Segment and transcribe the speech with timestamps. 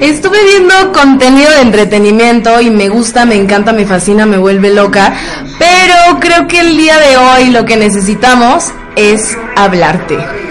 [0.00, 5.12] Estuve viendo contenido de entretenimiento y me gusta, me encanta, me fascina, me vuelve loca,
[5.58, 10.49] pero creo que el día de hoy lo que necesitamos es hablarte.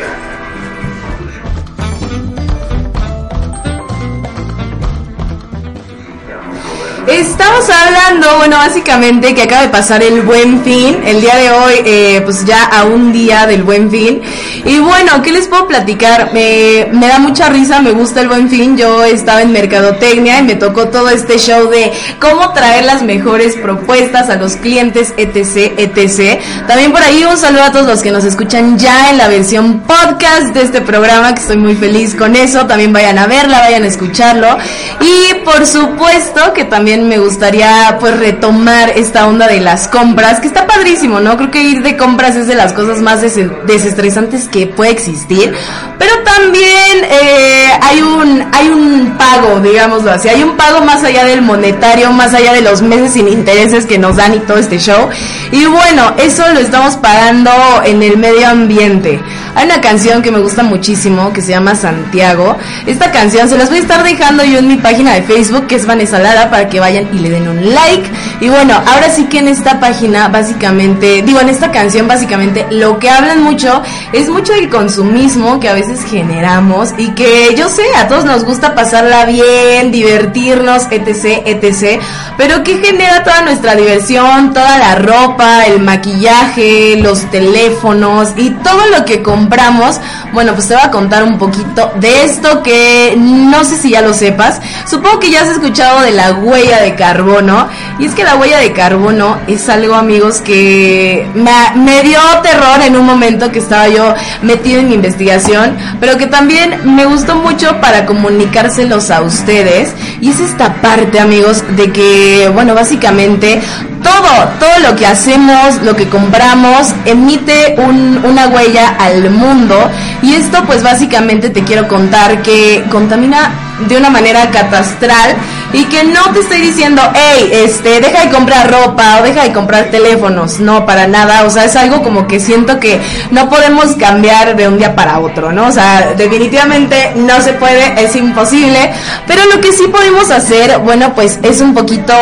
[7.09, 11.73] Estamos hablando, bueno, básicamente que acaba de pasar el buen fin, el día de hoy,
[11.83, 14.21] eh, pues ya a un día del buen fin.
[14.63, 16.31] Y bueno, ¿qué les puedo platicar?
[16.33, 18.77] Me, me da mucha risa, me gusta el buen fin.
[18.77, 23.55] Yo estaba en Mercadotecnia y me tocó todo este show de cómo traer las mejores
[23.55, 26.39] propuestas a los clientes, etc, etc.
[26.67, 29.79] También por ahí un saludo a todos los que nos escuchan ya en la versión
[29.79, 32.67] podcast de este programa, que estoy muy feliz con eso.
[32.67, 34.57] También vayan a verla, vayan a escucharlo.
[35.01, 40.47] Y por supuesto que también me gustaría pues retomar esta onda de las compras, que
[40.47, 41.37] está padrísimo, ¿no?
[41.37, 45.53] Creo que ir de compras es de las cosas más desestresantes que puede existir,
[45.97, 51.25] pero también eh, hay un hay un pago, digámoslo así, hay un pago más allá
[51.25, 54.79] del monetario, más allá de los meses sin intereses que nos dan y todo este
[54.79, 55.09] show.
[55.51, 57.51] Y bueno, eso lo estamos pagando
[57.83, 59.19] en el medio ambiente.
[59.55, 62.57] Hay una canción que me gusta muchísimo que se llama Santiago.
[62.85, 65.75] Esta canción se las voy a estar dejando yo en mi página de Facebook, que
[65.75, 68.09] es Vanessa Lara, para que vayan y le den un like.
[68.41, 72.99] Y bueno, ahora sí que en esta página, básicamente, digo, en esta canción, básicamente, lo
[72.99, 73.81] que hablan mucho
[74.13, 78.43] es mucho del consumismo que a veces generamos y que yo sé, a todos nos
[78.43, 82.01] gusta pasarla bien, divertirnos, etc., etc.,
[82.37, 88.87] pero que genera toda nuestra diversión, toda la ropa, el maquillaje, los teléfonos y todo
[88.87, 89.99] lo que compramos.
[90.31, 94.01] Bueno, pues te voy a contar un poquito de esto que no sé si ya
[94.01, 94.61] lo sepas.
[94.87, 97.67] Supongo que ya has escuchado de la huella de carbono.
[97.97, 102.95] Y es que la huella de carbono es algo, amigos, que me, dio terror en
[102.95, 107.79] un momento que estaba yo metido en mi investigación, pero que también me gustó mucho
[107.81, 109.93] para comunicárselos a ustedes.
[110.21, 113.61] Y es esta parte, amigos, de que, bueno, básicamente
[114.03, 117.75] todo, todo lo que hacemos, lo que compramos, emite
[118.23, 119.89] una huella al mundo.
[120.21, 123.51] Y esto pues básicamente te quiero contar que contamina
[123.87, 125.35] de una manera catastral
[125.73, 129.53] y que no te estoy diciendo, hey, este, deja de comprar ropa o deja de
[129.53, 132.99] comprar teléfonos, no, para nada, o sea, es algo como que siento que
[133.31, 135.67] no podemos cambiar de un día para otro, ¿no?
[135.67, 138.91] O sea, definitivamente no se puede, es imposible,
[139.27, 142.13] pero lo que sí podemos hacer, bueno, pues es un poquito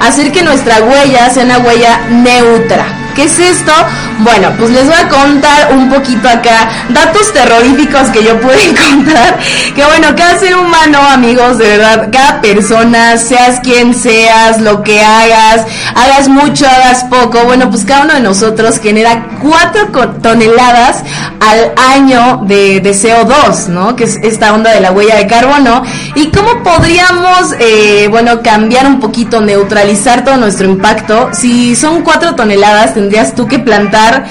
[0.00, 3.05] hacer que nuestra huella sea una huella neutra.
[3.16, 3.72] ¿Qué es esto?
[4.18, 9.38] Bueno, pues les voy a contar un poquito acá datos terroríficos que yo pude encontrar.
[9.74, 15.00] Que bueno, cada ser humano, amigos, de verdad, cada persona, seas quien seas, lo que
[15.02, 21.02] hagas, hagas mucho, hagas poco, bueno, pues cada uno de nosotros genera 4 toneladas
[21.40, 23.96] al año de, CO2, ¿no?
[23.96, 25.82] Que es esta onda de la huella de carbono.
[26.14, 31.30] ¿Y cómo podríamos, eh, bueno, cambiar un poquito, neutralizar todo nuestro impacto?
[31.32, 34.24] Si son 4 toneladas, tendrías tú que plantar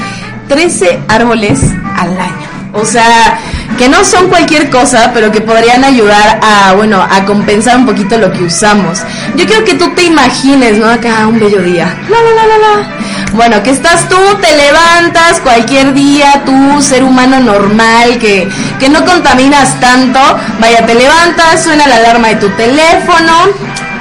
[0.49, 1.61] 13 árboles
[1.95, 2.47] al año.
[2.73, 3.39] O sea,
[3.77, 8.17] que no son cualquier cosa, pero que podrían ayudar a, bueno, a compensar un poquito
[8.17, 8.99] lo que usamos.
[9.37, 10.89] Yo quiero que tú te imagines, ¿no?
[10.89, 11.85] Acá un bello día.
[12.09, 17.39] La, la, la, la, Bueno, que estás tú, te levantas cualquier día, tú, ser humano
[17.39, 20.19] normal, que, que no contaminas tanto.
[20.59, 23.33] Vaya, te levantas, suena la alarma de tu teléfono,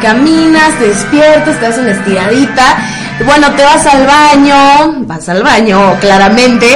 [0.02, 2.76] caminas, te despiertas, te das una estiradita
[3.24, 6.66] bueno, te vas al baño, vas al baño, claramente.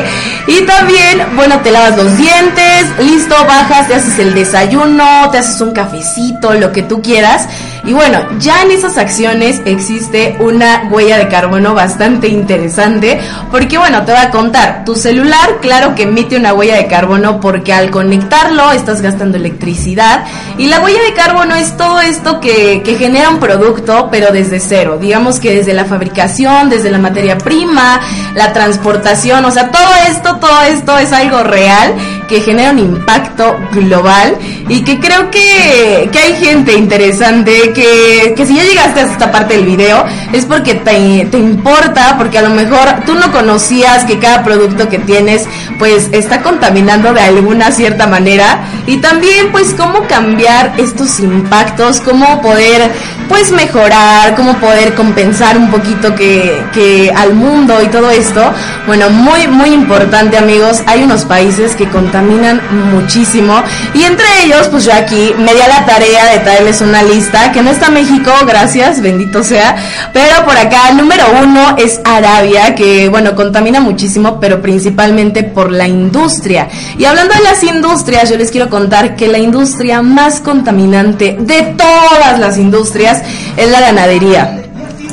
[0.46, 5.60] Y también, bueno, te lavas los dientes, listo, bajas, te haces el desayuno, te haces
[5.60, 7.48] un cafecito, lo que tú quieras.
[7.84, 14.04] Y bueno, ya en esas acciones existe una huella de carbono bastante interesante, porque bueno,
[14.04, 17.90] te voy a contar, tu celular claro que emite una huella de carbono porque al
[17.90, 20.24] conectarlo estás gastando electricidad
[20.58, 24.60] y la huella de carbono es todo esto que, que genera un producto pero desde
[24.60, 26.27] cero, digamos que desde la fabricación,
[26.68, 28.00] desde la materia prima,
[28.34, 31.94] la transportación, o sea, todo esto, todo esto es algo real
[32.28, 34.36] que genera un impacto global
[34.68, 39.32] y que creo que, que hay gente interesante que, que, si ya llegaste a esta
[39.32, 44.04] parte del video es porque te, te importa, porque a lo mejor tú no conocías
[44.04, 45.46] que cada producto que tienes
[45.78, 52.42] pues está contaminando de alguna cierta manera y también pues cómo cambiar estos impactos, cómo
[52.42, 52.92] poder
[53.28, 58.52] pues mejorar, cómo poder compensar un poquito que, al mundo y todo esto.
[58.86, 62.60] Bueno, muy muy importante amigos, hay unos países que contaminan
[62.92, 63.62] muchísimo.
[63.94, 67.52] Y entre ellos, pues yo aquí me di a la tarea de traerles una lista,
[67.52, 69.76] que no está México, gracias, bendito sea.
[70.12, 75.86] Pero por acá, número uno es Arabia, que bueno, contamina muchísimo, pero principalmente por la
[75.86, 76.68] industria.
[76.98, 81.74] Y hablando de las industrias, yo les quiero contar que la industria más contaminante de
[81.76, 83.22] todas las industrias
[83.56, 84.67] es la ganadería.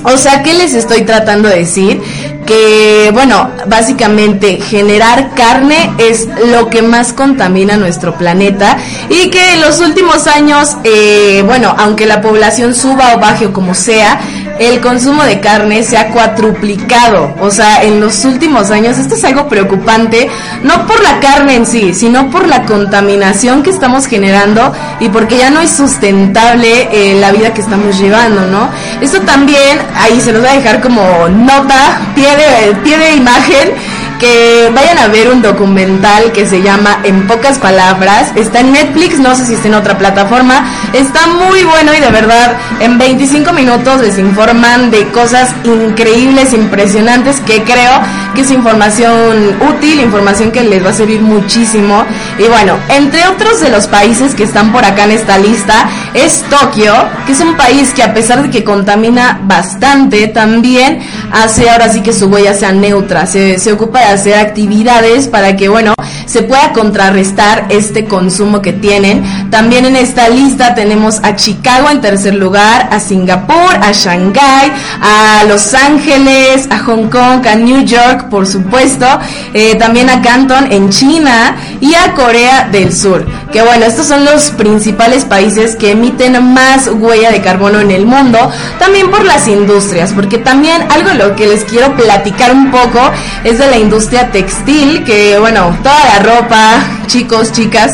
[0.05, 2.01] O sea, ¿qué les estoy tratando de decir?
[2.45, 8.77] Que, bueno, básicamente generar carne es lo que más contamina nuestro planeta
[9.09, 13.53] y que en los últimos años, eh, bueno, aunque la población suba o baje o
[13.53, 14.19] como sea,
[14.59, 17.35] el consumo de carne se ha cuatruplicado.
[17.41, 20.29] O sea, en los últimos años esto es algo preocupante,
[20.63, 25.37] no por la carne en sí, sino por la contaminación que estamos generando y porque
[25.37, 28.69] ya no es sustentable eh, la vida que estamos llevando, ¿no?
[29.01, 33.73] Esto también, ahí se nos va a dejar como nota, pie de, pie de imagen
[34.19, 38.31] que vayan a ver un documental que se llama En pocas palabras.
[38.35, 40.65] Está en Netflix, no sé si está en otra plataforma.
[40.93, 47.39] Está muy bueno y de verdad en 25 minutos les informan de cosas increíbles, impresionantes
[47.41, 47.91] que creo
[48.33, 52.05] que es información útil, información que les va a servir muchísimo.
[52.37, 56.43] Y bueno, entre otros de los países que están por acá en esta lista es
[56.49, 56.93] Tokio,
[57.25, 60.99] que es un país que a pesar de que contamina bastante, también
[61.31, 65.69] hace ahora sí que su huella sea neutra, se, se ocupa hacer actividades para que,
[65.69, 65.93] bueno,
[66.35, 69.23] se pueda contrarrestar este consumo que tienen.
[69.49, 74.69] También en esta lista tenemos a Chicago en tercer lugar, a Singapur, a Shanghai,
[75.01, 79.07] a Los Ángeles, a Hong Kong, a New York, por supuesto,
[79.53, 83.25] eh, también a Canton en China y a Corea del Sur.
[83.53, 88.05] Que bueno, estos son los principales países que emiten más huella de carbono en el
[88.05, 92.71] mundo, también por las industrias, porque también algo de lo que les quiero platicar un
[92.71, 92.99] poco
[93.45, 97.91] es de la industria textil, que bueno, toda la ropa, chicos, chicas,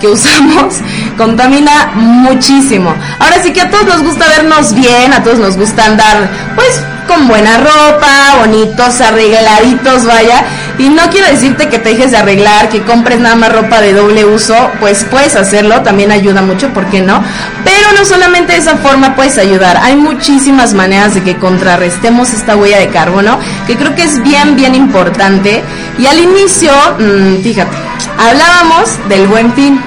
[0.00, 0.74] que usamos
[1.16, 2.94] contamina muchísimo.
[3.18, 6.82] Ahora sí que a todos nos gusta vernos bien, a todos nos gusta andar pues
[7.06, 10.44] con buena ropa, bonitos, arregladitos, vaya.
[10.78, 13.92] Y no quiero decirte que te dejes de arreglar, que compres nada más ropa de
[13.92, 17.22] doble uso, pues puedes hacerlo, también ayuda mucho, ¿por qué no?
[17.62, 22.56] Pero no solamente de esa forma puedes ayudar, hay muchísimas maneras de que contrarrestemos esta
[22.56, 25.62] huella de carbono, que creo que es bien, bien importante.
[25.98, 27.76] Y al inicio, mmm, fíjate,
[28.18, 29.80] hablábamos del buen fin.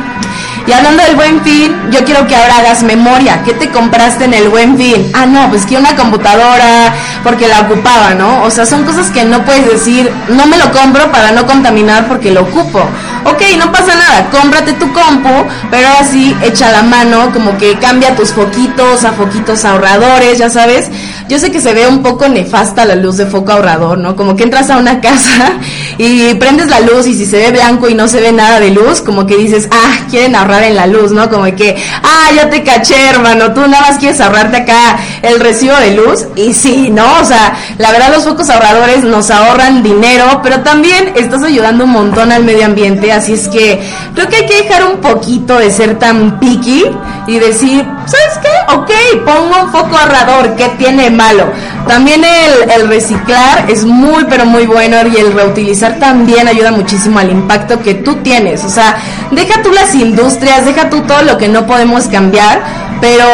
[0.68, 3.42] Y hablando del buen fin, yo quiero que ahora hagas memoria.
[3.44, 5.10] ¿Qué te compraste en el buen fin?
[5.14, 8.44] Ah, no, pues que una computadora, porque la ocupaba, ¿no?
[8.44, 12.10] O sea, son cosas que no puedes decir, no me lo compro para no contaminar
[12.10, 12.86] porque lo ocupo.
[13.29, 18.15] Ok, no pasa nada, cómprate tu compu, pero así echa la mano, como que cambia
[18.15, 20.89] tus foquitos a foquitos ahorradores, ya sabes.
[21.29, 24.15] Yo sé que se ve un poco nefasta la luz de foco ahorrador, ¿no?
[24.15, 25.53] Como que entras a una casa
[25.97, 28.71] y prendes la luz y si se ve blanco y no se ve nada de
[28.71, 31.29] luz, como que dices, ah, quieren ahorrar en la luz, ¿no?
[31.29, 35.75] Como que, ah, ya te caché, hermano, tú nada más quieres ahorrarte acá el recibo
[35.75, 36.25] de luz.
[36.35, 37.06] Y sí, ¿no?
[37.21, 41.91] O sea, la verdad los focos ahorradores nos ahorran dinero, pero también estás ayudando un
[41.91, 43.81] montón al medio ambiente, así es que
[44.13, 46.85] creo que hay que dejar un poquito de ser tan picky
[47.27, 48.74] y decir, ¿sabes qué?
[48.75, 48.91] Ok,
[49.25, 51.52] pongo un foco ahorrador, ¿qué tiene malo?
[51.88, 57.19] También el, el reciclar es muy, pero muy bueno y el reutilizar también ayuda muchísimo
[57.19, 58.64] al impacto que tú tienes.
[58.64, 58.96] O sea,
[59.31, 62.62] deja tú las industrias, deja tú todo lo que no podemos cambiar,
[63.02, 63.25] pero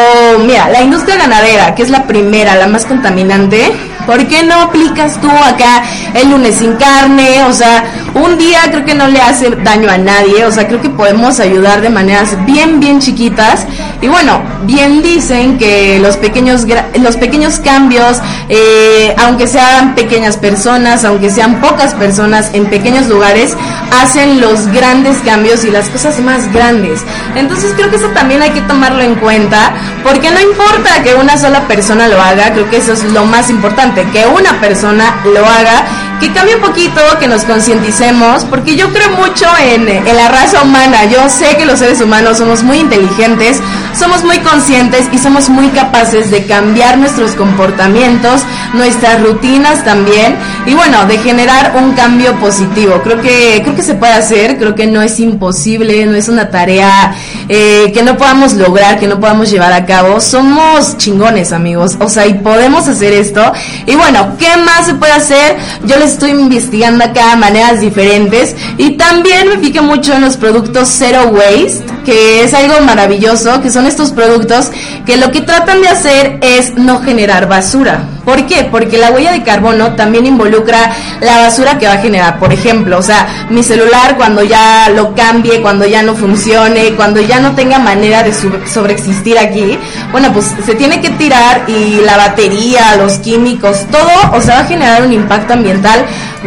[0.44, 3.72] mira, la industria ganadera, que es la primera, la más contaminante,
[4.06, 5.82] ¿por qué no aplicas tú acá
[6.14, 7.44] el lunes sin carne?
[7.44, 7.84] O sea,
[8.14, 11.40] un día creo que no le hace daño a nadie, o sea, creo que podemos
[11.40, 13.66] ayudar de maneras bien, bien chiquitas.
[14.00, 16.66] Y bueno, bien dicen que los pequeños,
[17.00, 18.18] los pequeños cambios,
[18.48, 23.56] eh, aunque sean pequeñas personas, aunque sean pocas personas en pequeños lugares,
[24.02, 27.00] hacen los grandes cambios y las cosas más grandes.
[27.34, 29.72] Entonces creo que eso también hay que tomarlo en cuenta,
[30.04, 33.48] porque no importa que una sola persona lo haga, creo que eso es lo más
[33.48, 35.84] importante, que una persona lo haga,
[36.24, 41.04] que cambie un poquito, que nos concienticemos, porque yo creo mucho en, la raza humana,
[41.04, 43.58] yo sé que los seres humanos somos muy inteligentes,
[43.94, 48.40] somos muy conscientes y somos muy capaces de cambiar nuestros comportamientos,
[48.72, 53.00] nuestras rutinas también y bueno, de generar un cambio positivo.
[53.04, 56.50] Creo que creo que se puede hacer, creo que no es imposible, no es una
[56.50, 57.14] tarea
[57.48, 60.20] eh, que no podamos lograr, que no podamos llevar a cabo.
[60.20, 63.52] Somos chingones, amigos, o sea, y podemos hacer esto.
[63.86, 65.56] Y bueno, ¿qué más se puede hacer?
[65.84, 70.88] Yo les estoy investigando acá maneras diferentes y también me fijé mucho en los productos
[70.88, 74.70] Zero Waste, que es algo maravilloso, que son estos productos
[75.04, 78.13] que lo que tratan de hacer es no generar basura.
[78.24, 78.68] ¿Por qué?
[78.70, 80.90] Porque la huella de carbono también involucra
[81.20, 82.38] la basura que va a generar.
[82.38, 87.20] Por ejemplo, o sea, mi celular cuando ya lo cambie, cuando ya no funcione, cuando
[87.20, 89.78] ya no tenga manera de sobreexistir aquí,
[90.12, 94.60] bueno, pues se tiene que tirar y la batería, los químicos, todo, o sea, va
[94.60, 96.04] a generar un impacto ambiental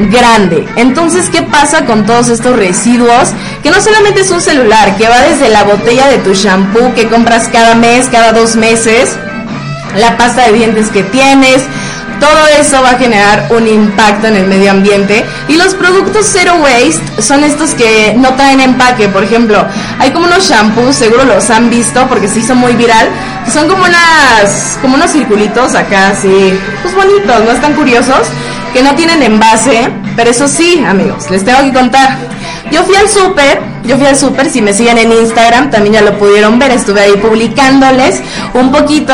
[0.10, 0.66] grande.
[0.76, 3.30] Entonces, ¿qué pasa con todos estos residuos?
[3.64, 7.08] Que no solamente es un celular, que va desde la botella de tu shampoo que
[7.08, 9.18] compras cada mes, cada dos meses,
[9.96, 11.64] la pasta de dientes que tienes,
[12.20, 15.26] todo eso va a generar un impacto en el medio ambiente.
[15.48, 19.08] Y los productos zero waste son estos que no traen empaque.
[19.08, 19.66] Por ejemplo,
[20.00, 23.08] hay como unos shampoos, seguro los han visto porque se hizo muy viral,
[23.46, 28.28] que son como unas, como unos circulitos acá así, pues bonitos, no están curiosos,
[28.78, 29.90] que no tienen envase.
[30.16, 32.18] Pero eso sí, amigos, les tengo que contar.
[32.72, 36.02] Yo fui al súper, yo fui al súper, si me siguen en Instagram también ya
[36.02, 38.22] lo pudieron ver, estuve ahí publicándoles
[38.54, 39.14] un poquito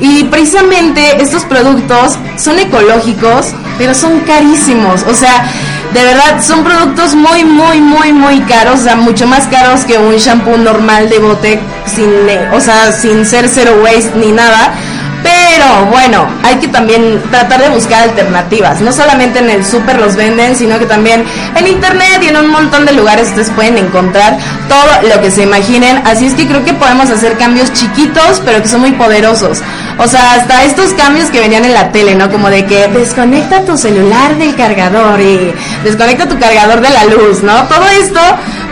[0.00, 5.50] y precisamente estos productos son ecológicos, pero son carísimos, o sea,
[5.94, 9.96] de verdad son productos muy, muy, muy, muy caros, o sea, mucho más caros que
[9.96, 12.10] un shampoo normal de bote, sin,
[12.52, 14.74] o sea, sin ser zero waste ni nada
[15.22, 18.80] pero bueno, hay que también tratar de buscar alternativas.
[18.80, 21.24] No solamente en el súper los venden, sino que también
[21.54, 25.42] en internet y en un montón de lugares ustedes pueden encontrar todo lo que se
[25.42, 26.02] imaginen.
[26.06, 29.60] Así es que creo que podemos hacer cambios chiquitos, pero que son muy poderosos.
[29.98, 32.30] O sea, hasta estos cambios que venían en la tele, ¿no?
[32.30, 35.52] Como de que desconecta tu celular del cargador y
[35.84, 37.64] desconecta tu cargador de la luz, ¿no?
[37.64, 38.20] Todo esto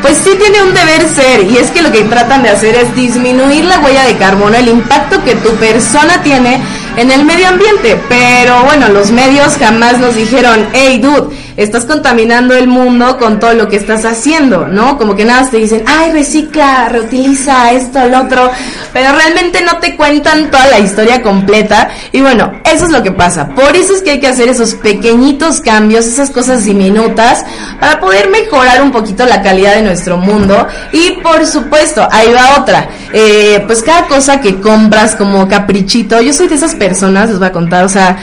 [0.02, 2.94] pues sí tiene un deber ser y es que lo que tratan de hacer es
[2.94, 6.60] disminuir la huella de carbono, el impacto que tu persona tiene
[6.96, 8.00] en el medio ambiente.
[8.08, 13.52] Pero bueno, los medios jamás nos dijeron, hey dude, estás contaminando el mundo con todo
[13.52, 14.96] lo que estás haciendo, ¿no?
[14.96, 18.48] Como que nada, te dicen, ay, recicla, reutiliza esto, lo otro,
[18.92, 21.90] pero realmente no te cuentan toda la historia completa.
[22.12, 23.48] Y bueno, eso es lo que pasa.
[23.48, 27.44] Por eso es que hay que hacer esos pequeñitos cambios, esas cosas diminutas,
[27.80, 30.64] para poder mejorar un poquito la calidad de nuestro mundo.
[30.92, 32.88] Y por supuesto, ahí va otra.
[33.12, 37.48] Eh, pues cada cosa que compras como caprichito, yo soy de esas personas, les voy
[37.48, 38.16] a contar, o sea,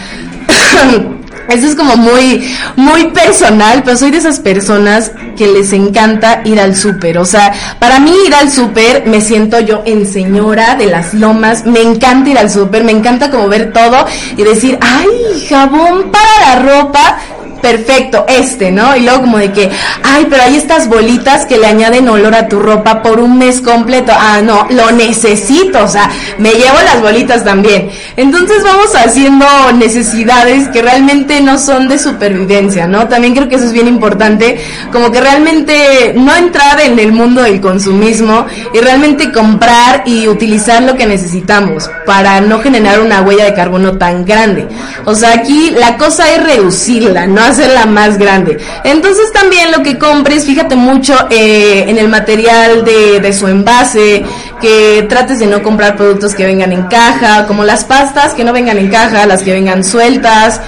[1.50, 6.60] Eso es como muy, muy personal, pero soy de esas personas que les encanta ir
[6.60, 7.18] al súper.
[7.18, 11.66] O sea, para mí ir al súper me siento yo en señora de las lomas.
[11.66, 14.06] Me encanta ir al súper, me encanta como ver todo
[14.38, 17.20] y decir, ay, jabón para la ropa
[17.66, 18.96] perfecto, este, ¿no?
[18.96, 19.72] Y luego como de que,
[20.04, 23.60] ay, pero hay estas bolitas que le añaden olor a tu ropa por un mes
[23.60, 24.12] completo.
[24.16, 27.90] Ah, no, lo necesito, o sea, me llevo las bolitas también.
[28.18, 33.08] Entonces vamos haciendo necesidades que realmente no son de supervivencia, ¿no?
[33.08, 34.60] También creo que eso es bien importante,
[34.92, 38.46] como que realmente no entrar en el mundo del consumismo
[38.76, 43.98] y realmente comprar y utilizar lo que necesitamos para no generar una huella de carbono
[43.98, 44.68] tan grande.
[45.06, 48.58] O sea, aquí la cosa es reducirla, no la más grande.
[48.84, 54.24] Entonces también lo que compres, fíjate mucho eh, en el material de, de su envase,
[54.62, 58.54] que trates de no comprar productos que vengan en caja, como las pastas que no
[58.54, 60.62] vengan en caja, las que vengan sueltas,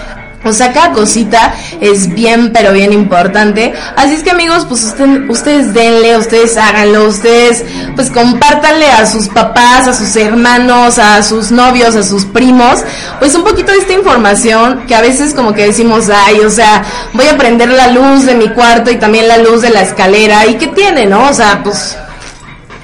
[0.44, 3.74] o sea, cada cosita es bien, pero bien importante.
[3.96, 4.96] Así es que amigos, pues
[5.30, 7.66] ustedes denle, ustedes háganlo, ustedes
[7.96, 12.84] pues compártanle a sus papás, a sus hermanos, a sus novios, a sus primos,
[13.20, 16.84] pues un poquito de esta información que a veces como que decimos, ay, o sea,
[17.14, 20.46] voy a prender la luz de mi cuarto y también la luz de la escalera.
[20.46, 21.30] ¿Y qué tiene, no?
[21.30, 21.98] O sea, pues,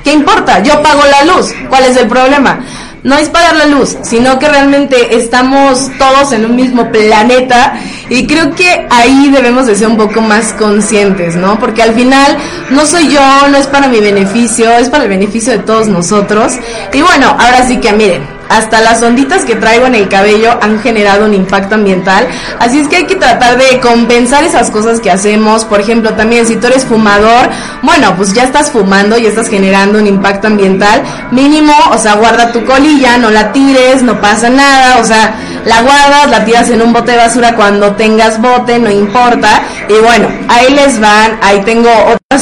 [0.04, 0.62] ¿qué importa?
[0.64, 1.54] Yo pago la luz.
[1.70, 2.60] ¿Cuál es el problema?
[3.04, 7.80] No es pagar la luz, sino que realmente estamos todos en un mismo planeta
[8.10, 11.60] y creo que ahí debemos de ser un poco más conscientes, ¿no?
[11.60, 12.38] Porque al final
[12.70, 16.54] no soy yo, no es para mi beneficio, es para el beneficio de todos nosotros.
[16.94, 20.80] Y bueno, ahora sí que miren, hasta las onditas que traigo en el cabello han
[20.80, 22.28] generado un impacto ambiental.
[22.60, 25.66] Así es que hay que tratar de compensar esas cosas que hacemos.
[25.66, 27.50] Por ejemplo, también si tú eres fumador,
[27.82, 31.04] bueno, pues ya estás fumando y estás generando un impacto ambiental.
[31.32, 35.00] Mínimo, o sea, guarda tu colilla, no la tires, no pasa nada.
[35.00, 35.36] O sea,
[35.66, 39.64] la guardas, la tiras en un bote de basura cuando tengas bote, no importa.
[39.90, 41.90] Y bueno, ahí les van, ahí tengo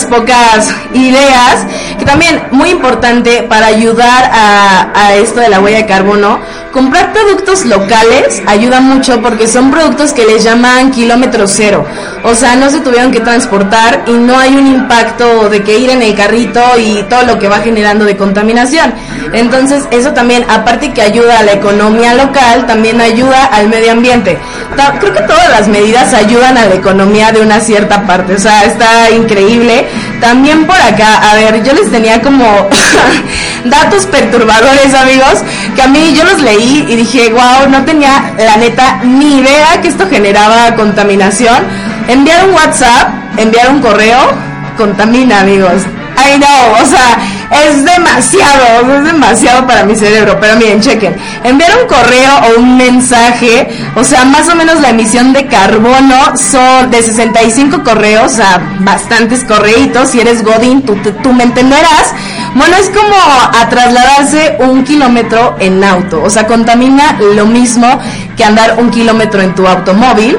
[0.06, 1.66] pocas ideas
[2.00, 6.40] que también muy importante para ayudar a, a esto de la huella de carbono
[6.72, 11.86] comprar productos locales ayuda mucho porque son productos que les llaman kilómetro cero.
[12.24, 15.90] O sea, no se tuvieron que transportar y no hay un impacto de que ir
[15.90, 18.94] en el carrito y todo lo que va generando de contaminación.
[19.34, 24.38] Entonces, eso también, aparte que ayuda a la economía local, también ayuda al medio ambiente.
[25.00, 28.36] Creo que todas las medidas ayudan a la economía de una cierta parte.
[28.36, 29.81] O sea, está increíble.
[30.20, 32.46] También por acá, a ver, yo les tenía como
[33.66, 35.44] datos perturbadores, amigos,
[35.76, 39.82] que a mí yo los leí y dije, wow, no tenía la neta ni idea
[39.82, 41.58] que esto generaba contaminación.
[42.08, 44.20] Enviar un WhatsApp, enviar un correo,
[44.78, 45.84] contamina, amigos.
[46.18, 47.18] I know, o sea,
[47.52, 50.38] es demasiado, es demasiado para mi cerebro.
[50.40, 54.90] Pero miren, chequen, enviar un correo o un mensaje, o sea, más o menos la
[54.90, 60.10] emisión de carbono son de 65 correos, o sea, bastantes correitos.
[60.10, 62.14] Si eres Godín, tú, tú me entenderás.
[62.54, 67.88] Bueno, es como a trasladarse un kilómetro en auto, o sea, contamina lo mismo
[68.36, 70.38] que andar un kilómetro en tu automóvil.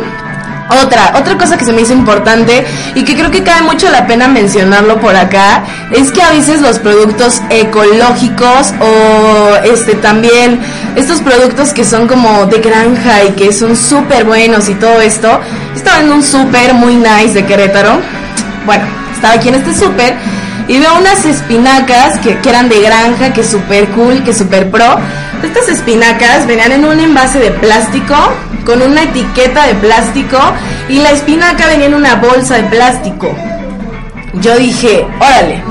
[0.70, 2.64] Otra, otra cosa que se me hizo importante
[2.94, 6.60] y que creo que cae mucho la pena mencionarlo por acá es que a veces
[6.60, 10.60] los productos ecológicos o este también
[10.96, 15.40] estos productos que son como de granja y que son súper buenos y todo esto.
[15.74, 18.00] Estaba en un súper muy nice de Querétaro.
[18.64, 20.14] Bueno, estaba aquí en este súper
[20.68, 24.98] y veo unas espinacas que, eran de granja, que súper cool, que súper pro.
[25.42, 28.14] Estas espinacas venían en un envase de plástico
[28.64, 30.38] con una etiqueta de plástico
[30.88, 33.34] y la espinaca venía en una bolsa de plástico.
[34.34, 35.62] Yo dije, órale,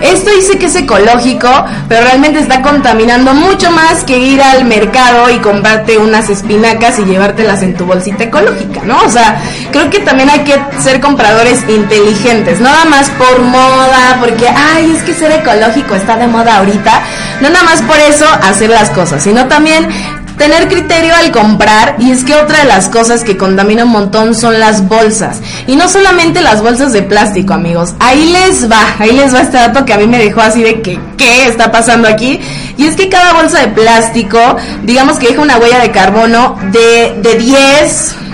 [0.00, 1.48] esto dice que es ecológico,
[1.88, 7.04] pero realmente está contaminando mucho más que ir al mercado y comprarte unas espinacas y
[7.04, 9.00] llevártelas en tu bolsita ecológica, ¿no?
[9.02, 9.40] O sea,
[9.72, 15.02] creo que también hay que ser compradores inteligentes, nada más por moda, porque, ay, es
[15.02, 17.02] que ser ecológico está de moda ahorita,
[17.40, 19.88] no nada más por eso hacer las cosas, sino también
[20.36, 24.34] tener criterio al comprar y es que otra de las cosas que contamina un montón
[24.34, 25.40] son las bolsas.
[25.66, 27.94] Y no solamente las bolsas de plástico amigos.
[28.00, 30.80] Ahí les va ahí les va este dato que a mí me dejó así de
[30.82, 32.40] que qué está pasando aquí
[32.76, 34.38] y es que cada bolsa de plástico
[34.82, 38.25] digamos que deja una huella de carbono de, de 10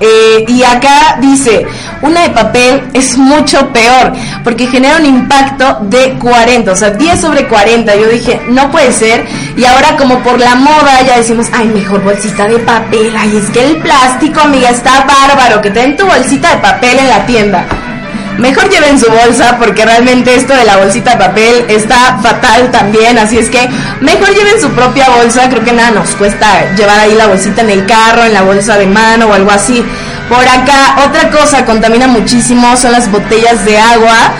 [0.00, 1.66] eh, y acá dice,
[2.02, 7.20] una de papel es mucho peor, porque genera un impacto de 40, o sea, 10
[7.20, 7.96] sobre 40.
[7.96, 9.24] Yo dije, no puede ser.
[9.56, 13.12] Y ahora como por la moda ya decimos, ay, mejor bolsita de papel.
[13.16, 16.98] Ay, es que el plástico, amiga, está bárbaro, que te den tu bolsita de papel
[16.98, 17.66] en la tienda
[18.38, 23.18] mejor lleven su bolsa porque realmente esto de la bolsita de papel está fatal también,
[23.18, 23.68] así es que
[24.00, 27.70] mejor lleven su propia bolsa, creo que nada nos cuesta llevar ahí la bolsita en
[27.70, 29.84] el carro, en la bolsa de mano o algo así.
[30.28, 34.32] Por acá, otra cosa contamina muchísimo son las botellas de agua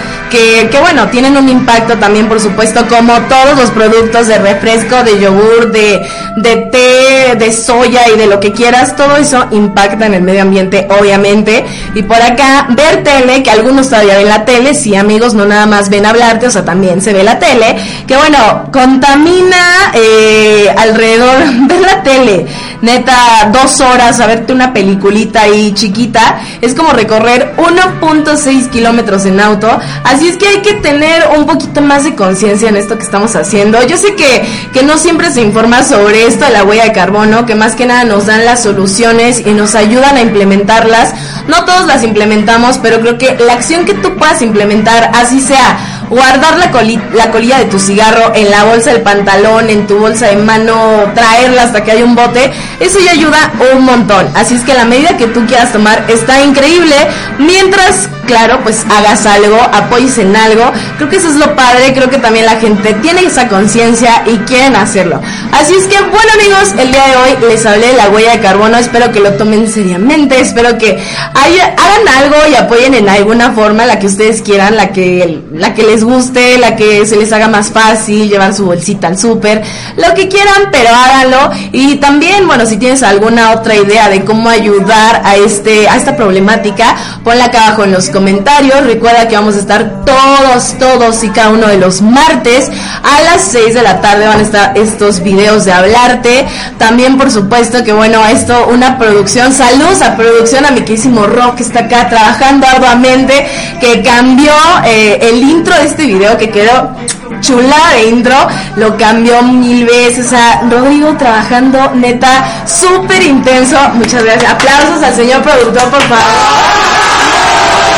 [0.71, 5.21] que, bueno, tienen un impacto también, por supuesto, como todos los productos de refresco, de
[5.21, 10.15] yogur, de, de té, de soya y de lo que quieras, todo eso impacta en
[10.15, 11.65] el medio ambiente, obviamente.
[11.95, 15.67] Y por acá, ver tele, que algunos todavía ven la tele, sí, amigos, no nada
[15.67, 21.45] más ven hablarte, o sea, también se ve la tele, que bueno, contamina eh, alrededor
[21.69, 22.47] de la tele,
[22.83, 29.41] neta, dos horas a verte una peliculita ahí chiquita, es como recorrer 1.6 kilómetros en
[29.41, 33.05] auto, Así es que hay que tener un poquito más de conciencia en esto que
[33.05, 33.83] estamos haciendo.
[33.87, 37.47] Yo sé que, que no siempre se informa sobre esto de la huella de carbono,
[37.47, 41.15] que más que nada nos dan las soluciones y nos ayudan a implementarlas.
[41.49, 45.79] No todos las implementamos, pero creo que la acción que tú puedas implementar, así sea
[46.09, 46.71] guardar la,
[47.15, 51.13] la colilla de tu cigarro en la bolsa del pantalón, en tu bolsa de mano,
[51.15, 54.29] traerla hasta que haya un bote, eso ya ayuda un montón.
[54.35, 56.95] Así es que la medida que tú quieras tomar está increíble,
[57.39, 60.71] mientras, claro, pues hagas algo, apoyes en algo.
[60.97, 64.37] Creo que eso es lo padre, creo que también la gente tiene esa conciencia y
[64.39, 65.21] quieren hacerlo.
[65.53, 68.41] Así es que, bueno amigos, el día de hoy les hablé de la huella de
[68.41, 71.03] carbono, espero que lo tomen seriamente, espero que
[71.35, 75.83] hagan algo y apoyen en alguna forma la que ustedes quieran, la que, la que
[75.85, 79.63] les guste, la que se les haga más fácil, llevar su bolsita al súper,
[79.97, 81.51] lo que quieran, pero háganlo.
[81.73, 86.17] Y también, bueno, si tienes alguna otra idea de cómo ayudar a este, a esta
[86.17, 88.85] problemática, ponla acá abajo en los comentarios.
[88.85, 92.71] Recuerda que vamos a estar todos, todos y cada uno de los martes
[93.03, 96.47] a las 6 de la tarde van a estar estos videos de hablarte.
[96.79, 101.57] También, por supuesto, que bueno, esto, una producción, saludos a producción, a mi querísimo Rock
[101.57, 103.47] que está acá trabajando arduamente,
[103.81, 104.53] que cambió
[104.85, 106.95] eh, el intro de este video que quedó
[107.41, 108.35] chula de intro,
[108.77, 110.29] lo cambió mil veces.
[110.29, 113.77] Sea, Rodrigo trabajando neta súper intenso.
[113.95, 114.53] Muchas gracias.
[114.53, 117.04] Aplausos al señor productor, por favor.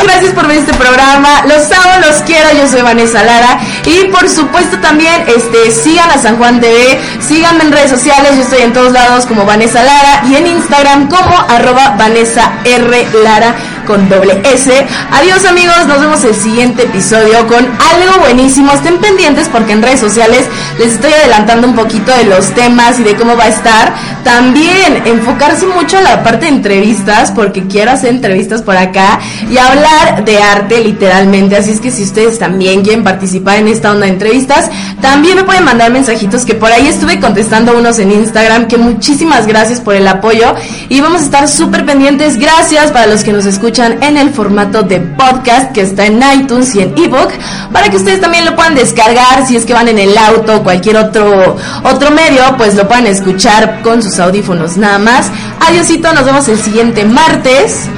[0.02, 1.44] Gracias por ver este programa.
[1.46, 2.48] Los amo, los quiero.
[2.56, 3.58] Yo soy Vanessa Lara.
[3.84, 7.00] Y por supuesto también este, sigan a San Juan TV.
[7.20, 8.36] Síganme en redes sociales.
[8.36, 10.22] Yo estoy en todos lados como Vanessa Lara.
[10.28, 13.06] Y en Instagram como arroba Vanessa R.
[13.22, 13.54] Lara
[13.86, 14.70] con doble S.
[15.12, 18.72] Adiós amigos, nos vemos el siguiente episodio con algo buenísimo.
[18.72, 20.44] Estén pendientes porque en redes sociales
[20.78, 23.94] les estoy adelantando un poquito de los temas y de cómo va a estar.
[24.24, 29.20] También enfocarse mucho a la parte de entrevistas porque quiero hacer entrevistas por acá
[29.50, 31.56] y hablar de arte literalmente.
[31.56, 34.68] Así es que si ustedes también quieren participar en esta onda de entrevistas,
[35.00, 38.66] también me pueden mandar mensajitos que por ahí estuve contestando unos en Instagram.
[38.66, 40.54] Que muchísimas gracias por el apoyo
[40.88, 42.36] y vamos a estar súper pendientes.
[42.36, 43.46] Gracias para los que nos
[43.78, 47.30] en el formato de podcast que está en iTunes y en ebook
[47.72, 50.62] para que ustedes también lo puedan descargar si es que van en el auto o
[50.62, 55.30] cualquier otro otro medio, pues lo puedan escuchar con sus audífonos nada más.
[55.60, 57.88] Adiósito, nos vemos el siguiente martes.